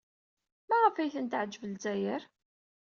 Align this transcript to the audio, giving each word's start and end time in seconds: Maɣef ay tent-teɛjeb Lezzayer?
Maɣef 0.69 0.95
ay 0.97 1.09
tent-teɛjeb 1.13 1.63
Lezzayer? 1.67 2.21